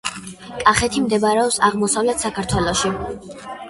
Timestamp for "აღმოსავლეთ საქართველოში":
1.71-2.97